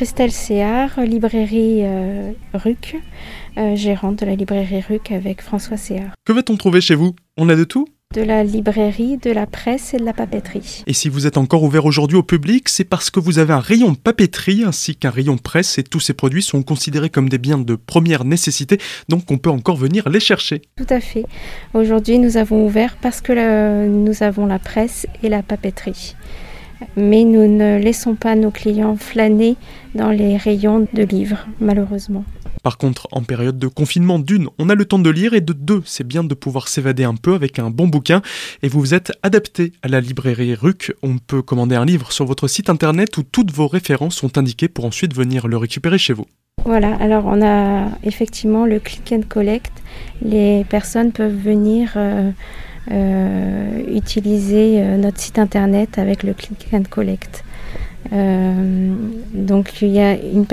Christelle 0.00 0.32
Séard, 0.32 0.98
librairie 1.02 1.80
euh, 1.82 2.32
RUC, 2.54 2.96
euh, 3.58 3.76
gérante 3.76 4.20
de 4.20 4.24
la 4.24 4.34
librairie 4.34 4.80
RUC 4.80 5.12
avec 5.12 5.42
François 5.42 5.76
Séard. 5.76 6.12
Que 6.24 6.32
va-t-on 6.32 6.56
trouver 6.56 6.80
chez 6.80 6.94
vous? 6.94 7.14
On 7.36 7.50
a 7.50 7.54
de 7.54 7.64
tout? 7.64 7.86
De 8.14 8.22
la 8.22 8.42
librairie, 8.42 9.18
de 9.18 9.30
la 9.30 9.44
presse 9.44 9.92
et 9.92 9.98
de 9.98 10.04
la 10.06 10.14
papeterie. 10.14 10.84
Et 10.86 10.94
si 10.94 11.10
vous 11.10 11.26
êtes 11.26 11.36
encore 11.36 11.62
ouvert 11.64 11.84
aujourd'hui 11.84 12.16
au 12.16 12.22
public, 12.22 12.70
c'est 12.70 12.84
parce 12.84 13.10
que 13.10 13.20
vous 13.20 13.38
avez 13.38 13.52
un 13.52 13.60
rayon 13.60 13.94
papeterie 13.94 14.64
ainsi 14.64 14.96
qu'un 14.96 15.10
rayon 15.10 15.36
presse 15.36 15.76
et 15.76 15.82
tous 15.82 16.00
ces 16.00 16.14
produits 16.14 16.42
sont 16.42 16.62
considérés 16.62 17.10
comme 17.10 17.28
des 17.28 17.36
biens 17.36 17.58
de 17.58 17.74
première 17.74 18.24
nécessité, 18.24 18.78
donc 19.10 19.30
on 19.30 19.36
peut 19.36 19.50
encore 19.50 19.76
venir 19.76 20.08
les 20.08 20.18
chercher. 20.18 20.62
Tout 20.78 20.86
à 20.88 21.00
fait. 21.00 21.26
Aujourd'hui, 21.74 22.18
nous 22.18 22.38
avons 22.38 22.64
ouvert 22.64 22.96
parce 23.02 23.20
que 23.20 23.86
nous 23.86 24.22
avons 24.22 24.46
la 24.46 24.58
presse 24.58 25.06
et 25.22 25.28
la 25.28 25.42
papeterie. 25.42 26.14
Mais 26.96 27.24
nous 27.24 27.46
ne 27.46 27.78
laissons 27.78 28.14
pas 28.14 28.34
nos 28.36 28.50
clients 28.50 28.96
flâner 28.96 29.56
dans 29.94 30.10
les 30.10 30.36
rayons 30.36 30.86
de 30.92 31.02
livres, 31.02 31.46
malheureusement. 31.60 32.24
Par 32.62 32.76
contre, 32.76 33.08
en 33.12 33.22
période 33.22 33.58
de 33.58 33.68
confinement, 33.68 34.18
d'une, 34.18 34.48
on 34.58 34.68
a 34.68 34.74
le 34.74 34.84
temps 34.84 34.98
de 34.98 35.10
lire 35.10 35.32
et 35.32 35.40
de 35.40 35.52
deux, 35.52 35.82
c'est 35.86 36.06
bien 36.06 36.24
de 36.24 36.34
pouvoir 36.34 36.68
s'évader 36.68 37.04
un 37.04 37.14
peu 37.14 37.34
avec 37.34 37.58
un 37.58 37.70
bon 37.70 37.88
bouquin. 37.88 38.20
Et 38.62 38.68
vous 38.68 38.80
vous 38.80 38.94
êtes 38.94 39.12
adapté 39.22 39.72
à 39.82 39.88
la 39.88 40.00
librairie 40.00 40.54
RUC. 40.54 40.92
On 41.02 41.18
peut 41.18 41.42
commander 41.42 41.76
un 41.76 41.84
livre 41.84 42.12
sur 42.12 42.26
votre 42.26 42.48
site 42.48 42.68
internet 42.68 43.16
où 43.16 43.22
toutes 43.22 43.52
vos 43.52 43.66
références 43.66 44.16
sont 44.16 44.36
indiquées 44.36 44.68
pour 44.68 44.84
ensuite 44.84 45.14
venir 45.14 45.48
le 45.48 45.56
récupérer 45.56 45.98
chez 45.98 46.12
vous. 46.12 46.26
Voilà, 46.64 46.94
alors 46.96 47.24
on 47.26 47.42
a 47.42 47.88
effectivement 48.04 48.66
le 48.66 48.78
click 48.78 49.12
and 49.12 49.22
collect. 49.28 49.72
Les 50.22 50.64
personnes 50.64 51.12
peuvent 51.12 51.36
venir 51.36 51.92
euh, 51.96 52.30
euh, 52.90 53.82
utiliser 53.94 54.80
euh, 54.80 54.96
notre 54.96 55.18
site 55.20 55.38
internet 55.38 55.98
avec 55.98 56.22
le 56.22 56.34
click 56.34 56.68
and 56.72 56.82
collect. 56.88 57.44
donc 58.10 59.82
il 59.82 59.88
y 59.88 60.00
a 60.00 60.14
une 60.14 60.46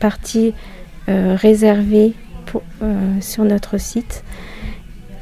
partie 0.00 0.54
réservé 1.06 2.14
euh, 2.82 3.20
sur 3.20 3.44
notre 3.44 3.78
site 3.78 4.24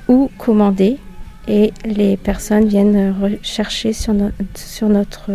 ou 0.08 0.30
commander 0.38 0.98
et 1.48 1.72
les 1.84 2.16
personnes 2.16 2.66
viennent 2.68 3.14
rechercher 3.20 3.92
sur, 3.92 4.14
notre 4.14 5.30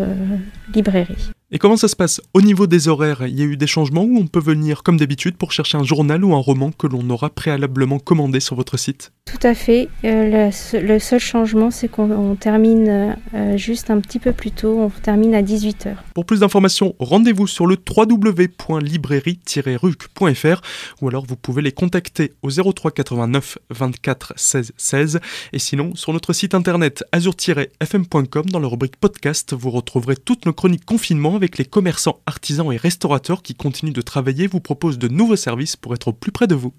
librairie. 0.74 1.32
Et 1.50 1.60
comment 1.60 1.78
ça 1.78 1.88
se 1.88 1.96
passe 1.96 2.20
Au 2.34 2.42
niveau 2.42 2.68
des 2.68 2.90
horaires, 2.90 3.26
il 3.26 3.40
y 3.40 3.42
a 3.42 3.46
eu 3.46 3.56
des 3.56 3.68
changements 3.68 4.04
où 4.04 4.18
on 4.18 4.28
peut 4.28 4.42
venir 4.42 4.84
comme 4.84 4.98
d'habitude 4.98 5.38
pour 5.38 5.54
chercher 5.54 5.78
un 5.78 5.86
journal 5.86 6.26
ou 6.26 6.36
un 6.36 6.40
roman 6.40 6.74
que 6.74 6.88
l'on 6.88 7.10
aura 7.10 7.30
préalablement 7.30 8.00
commandé 8.00 8.42
sur 8.42 8.58
votre 8.58 8.76
site? 8.76 9.14
Tout 9.24 9.48
à 9.48 9.54
fait. 9.54 9.88
Euh, 10.04 10.52
le, 10.74 11.00
seul 11.00 11.22
changement, 11.22 11.72
c'est 11.72 11.88
qu'on 11.88 12.36
termine 12.36 13.16
euh, 13.34 13.56
juste 13.56 13.90
un 13.90 14.02
petit 14.02 14.20
peu 14.20 14.34
plus 14.34 14.52
tôt, 14.52 14.78
on 14.78 14.90
termine 14.90 15.34
à 15.36 15.42
18h. 15.42 15.96
Pour 16.14 16.26
plus 16.26 16.42
d'informations, 16.42 16.96
rendez-vous 17.00 17.48
sur 17.48 17.66
le 17.66 17.78
www.librairie-ruc.fr 17.78 20.62
ou 21.02 21.08
alors 21.08 21.26
vous 21.26 21.38
pouvez 21.38 21.62
les 21.62 21.72
contacter 21.72 22.34
au 22.42 22.50
03 22.50 22.92
89 22.92 23.58
24 23.70 24.34
16 24.36 24.74
16 24.76 25.22
et 25.54 25.60
sinon 25.60 25.96
sur 25.96 26.12
notre 26.12 26.34
site 26.34 26.54
internet 26.54 27.06
azur-fm.com 27.14 28.48
dans 28.48 28.60
la 28.60 28.68
rubrique 28.68 28.98
podcast, 28.98 29.54
vous 29.54 29.72
retrouverez 29.72 30.18
toutes 30.18 30.46
nos 30.46 30.52
chroniques 30.52 30.84
confinement 30.84 31.37
avec 31.38 31.58
les 31.58 31.66
commerçants, 31.66 32.22
artisans 32.26 32.72
et 32.72 32.78
restaurateurs 32.78 33.42
qui 33.42 33.56
continuent 33.56 33.94
de 33.94 34.02
travailler 34.02 34.48
vous 34.48 34.60
propose 34.60 34.98
de 34.98 35.08
nouveaux 35.08 35.36
services 35.36 35.76
pour 35.76 35.94
être 35.94 36.10
au 36.10 36.14
plus 36.14 36.32
près 36.32 36.48
de 36.48 36.56
vous. 36.56 36.74